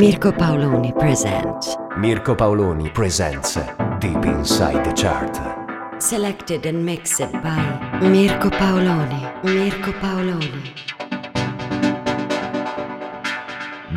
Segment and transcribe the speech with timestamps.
[0.00, 1.74] Mirko Paoloni presents.
[1.96, 3.54] Mirko Paoloni presents
[3.98, 6.02] Deep Inside the Chart.
[6.02, 9.42] Selected and mixed by Mirko Paoloni.
[9.42, 10.74] Mirko Paoloni.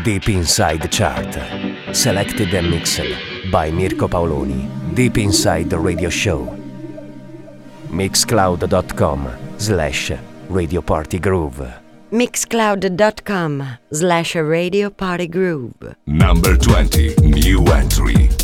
[0.06, 1.38] Deep Inside the Chart.
[1.94, 3.02] Selected and mixed
[3.52, 4.70] by Mirko Paoloni.
[4.96, 6.48] Deep Inside the Radio Show.
[7.90, 9.28] Mixcloud.com
[9.58, 10.14] slash
[10.48, 11.89] Radio Party Groove.
[12.12, 15.96] Mixcloud.com slash Radio Party Groove.
[16.08, 18.39] Number 20, new entry.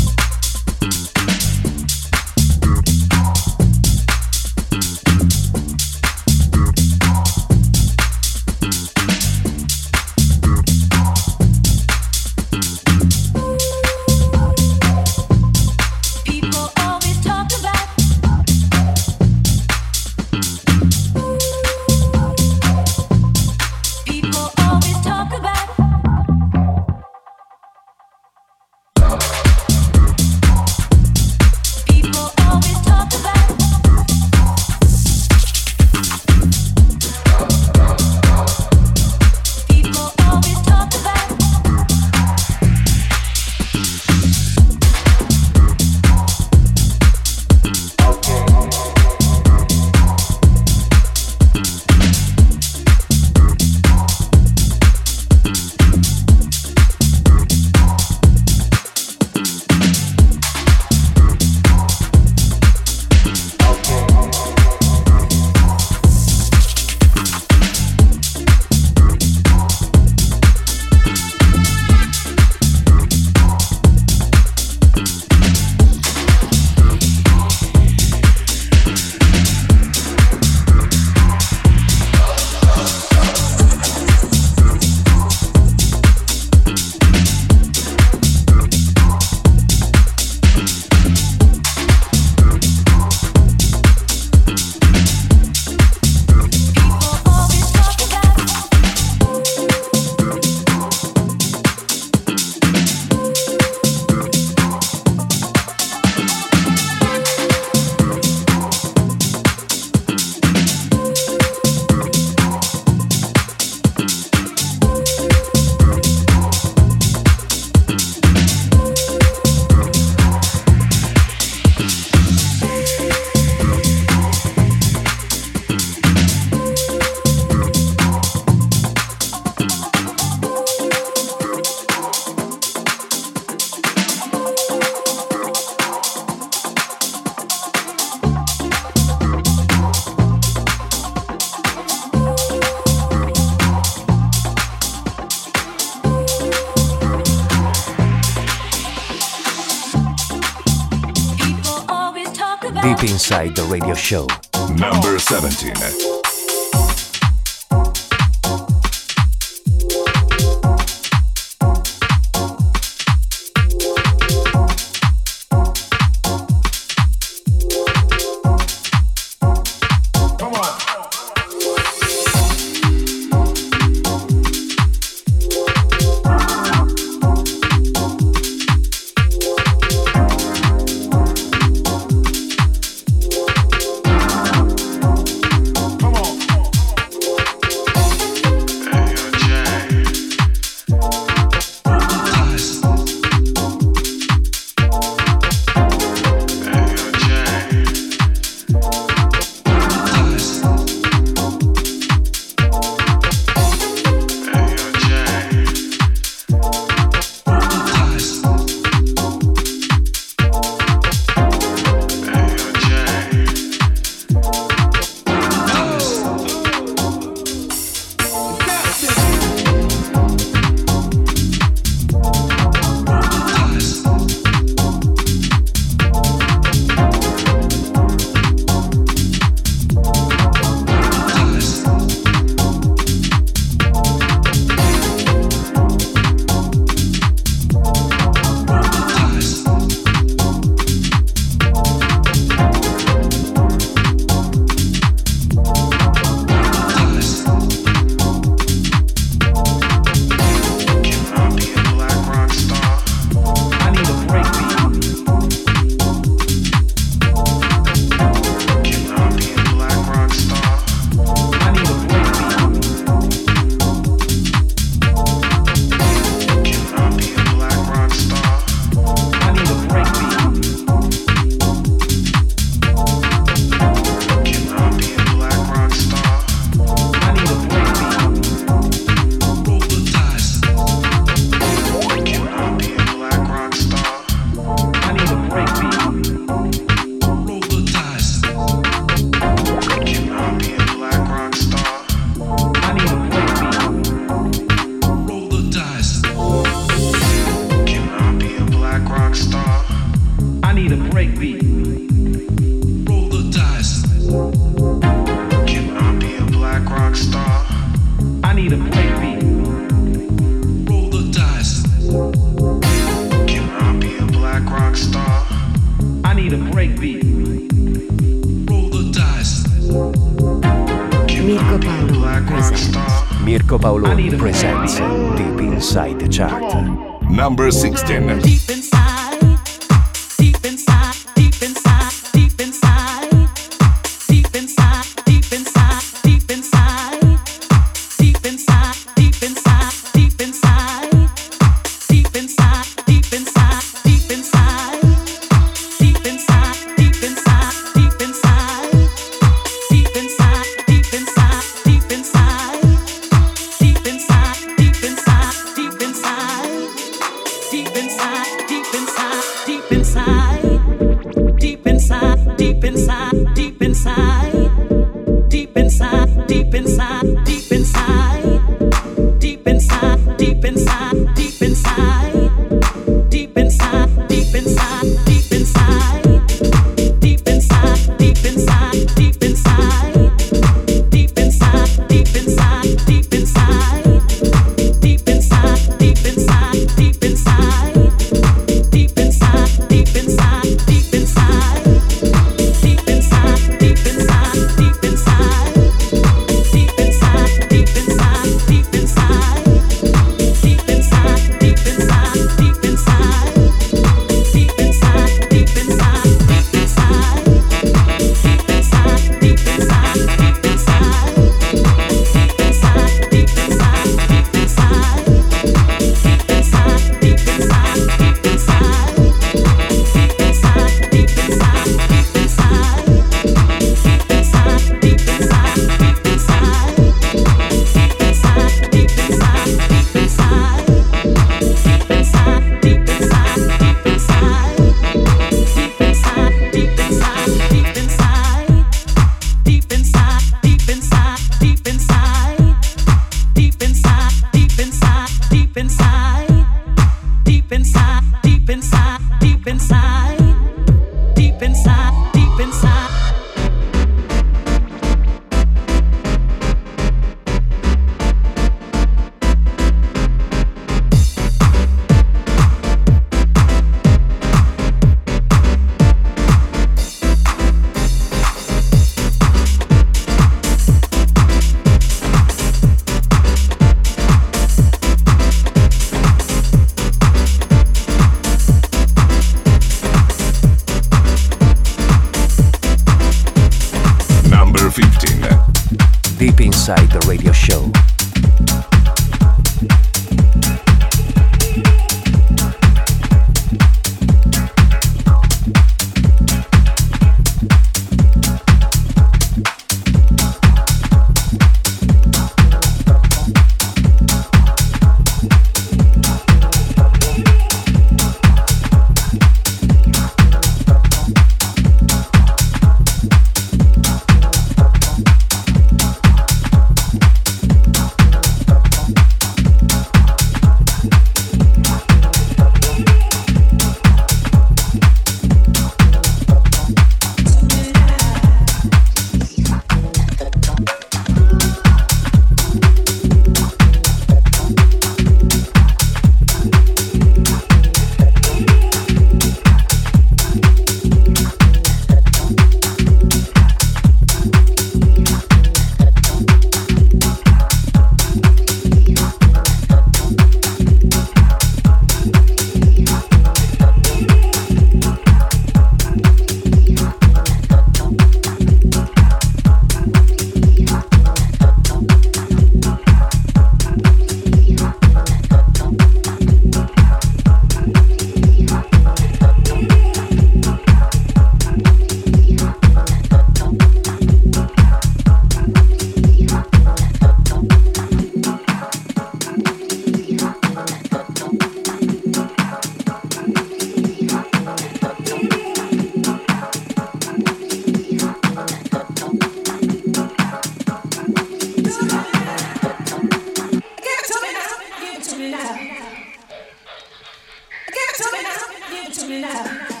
[599.71, 599.97] Yeah.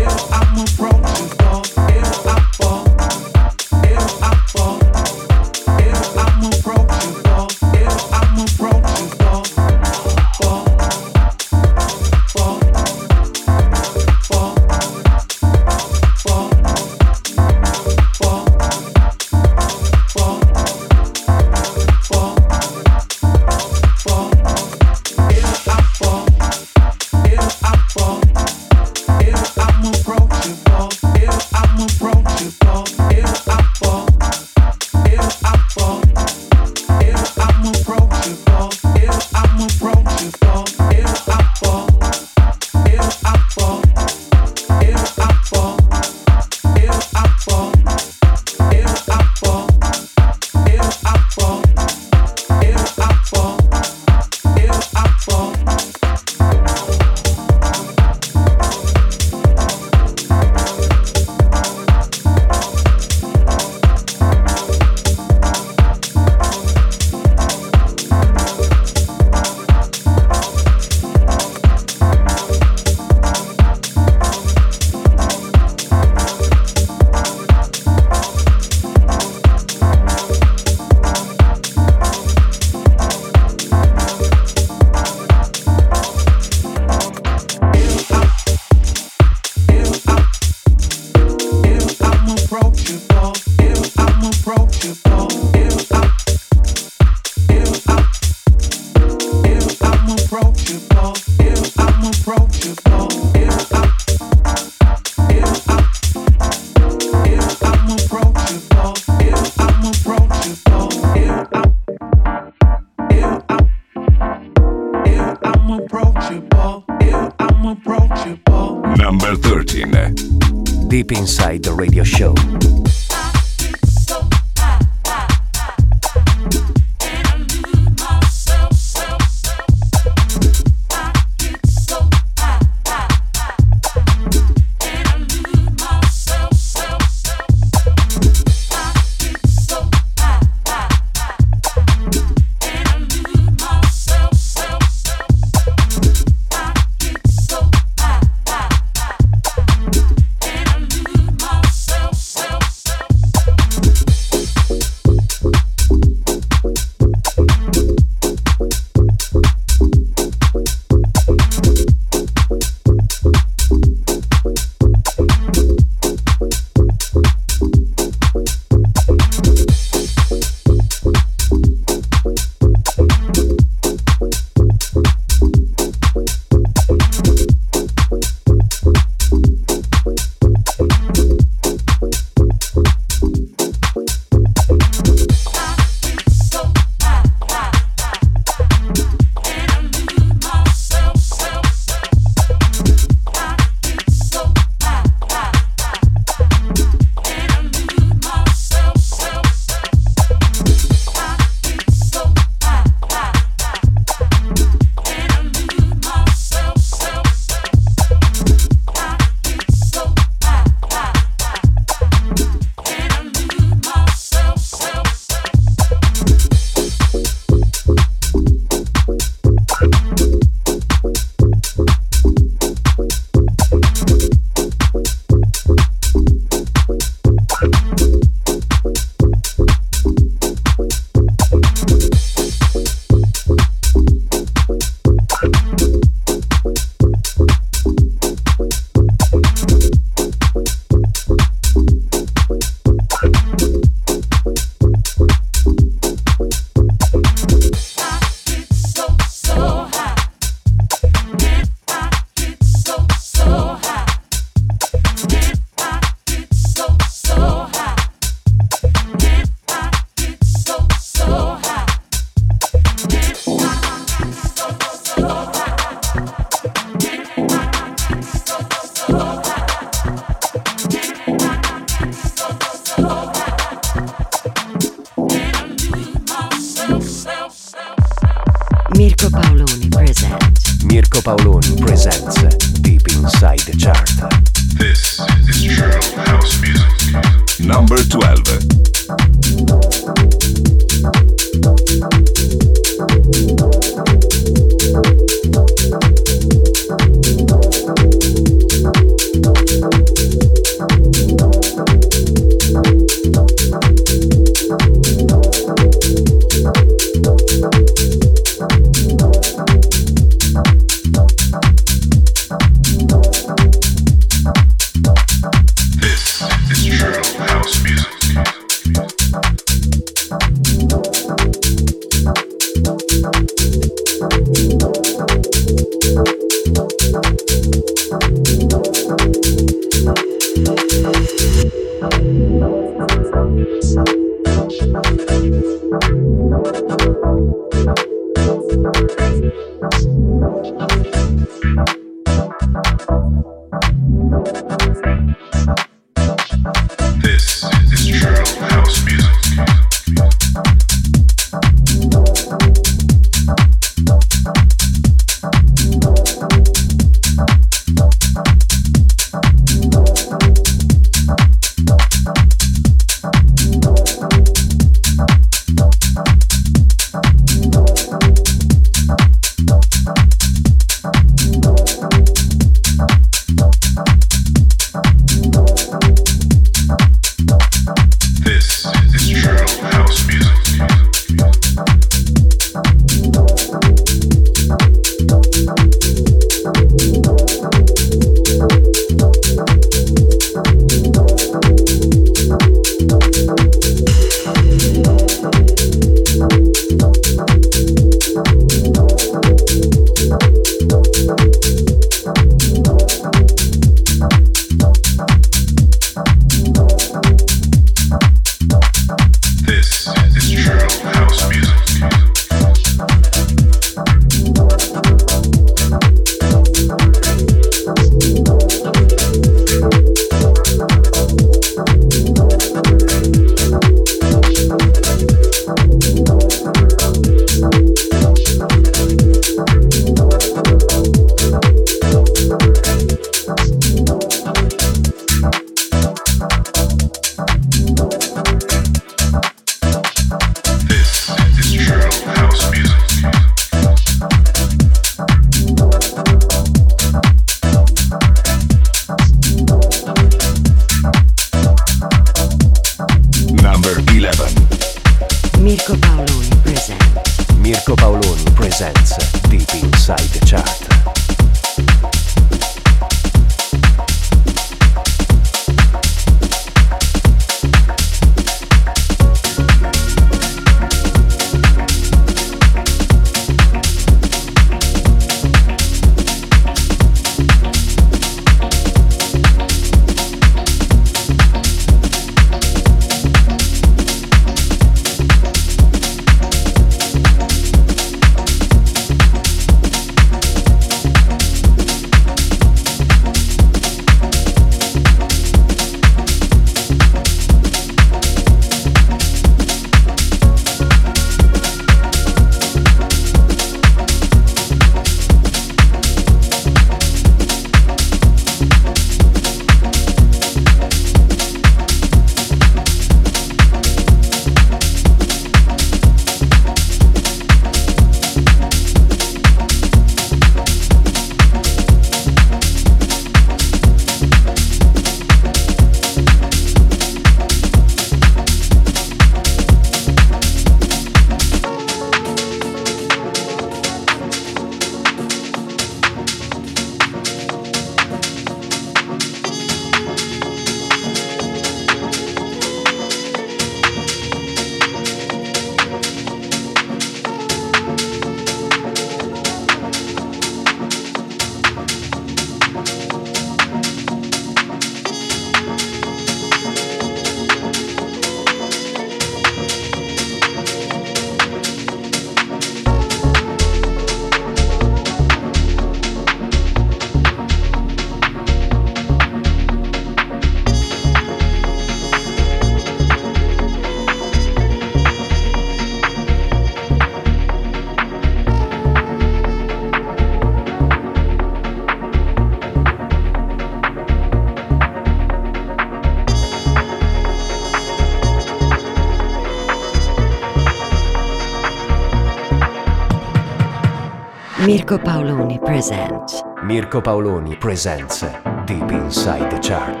[594.70, 596.44] Mirko Paoloni presents.
[596.62, 598.20] Mirko Paoloni presents
[598.66, 600.00] Deep Inside the Chart.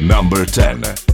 [0.00, 1.07] Number 10.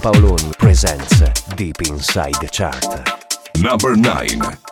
[0.00, 2.84] Paoloni presents Deep Inside the Chart.
[3.58, 4.71] Number 9.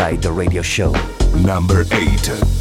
[0.00, 0.94] Inside Radio Show.
[1.34, 2.59] Number 8.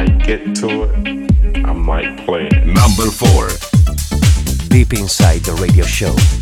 [0.00, 2.66] If I get to it, I might play it.
[2.66, 3.48] Number 4
[4.68, 6.39] Deep Inside the Radio Show.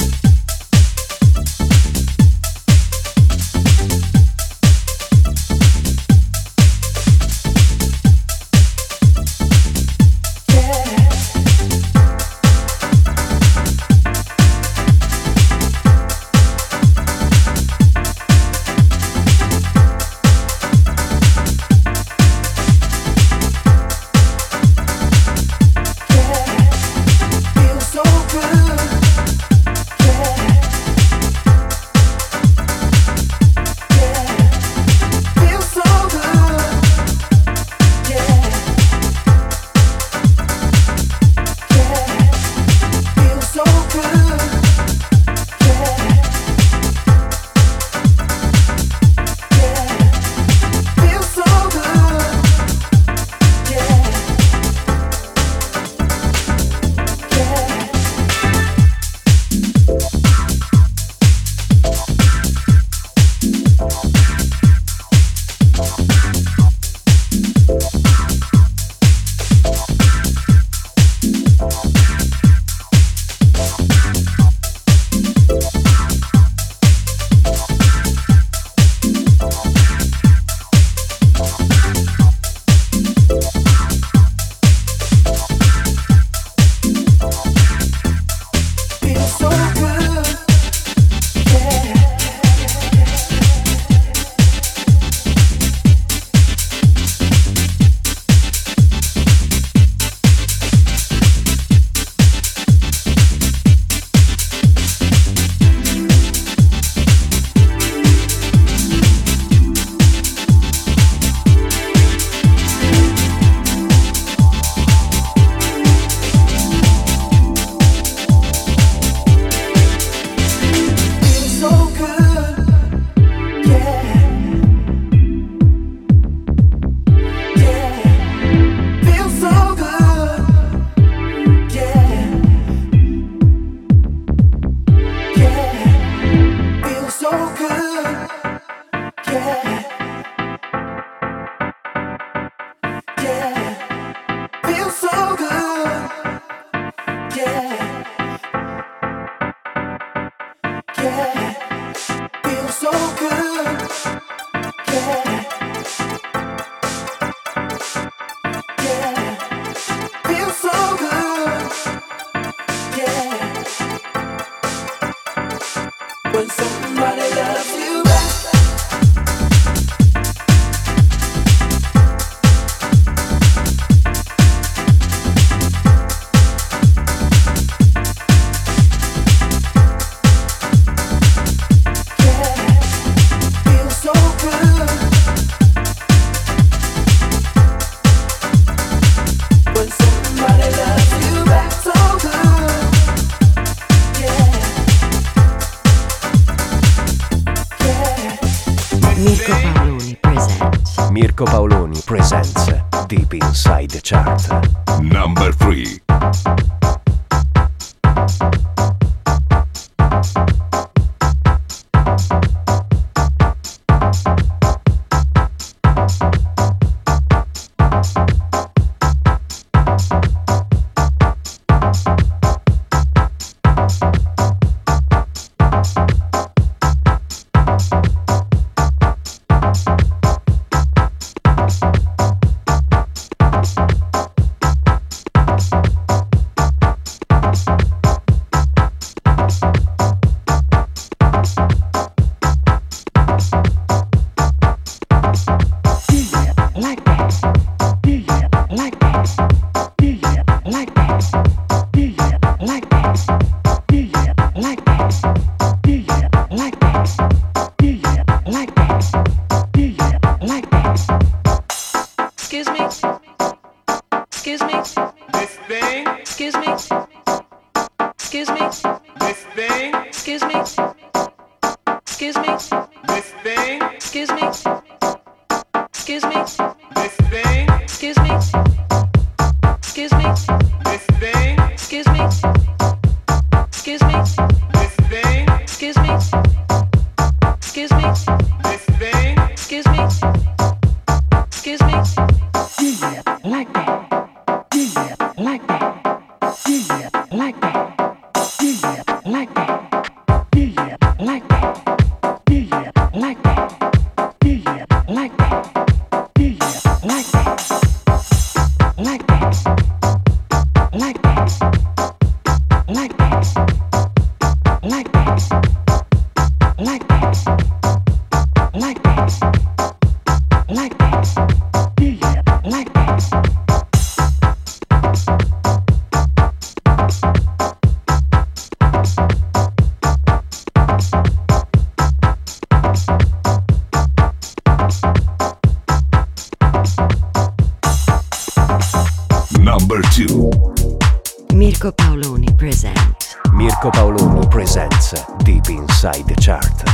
[345.98, 346.87] Inside the Chart.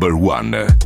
[0.00, 0.79] Number one.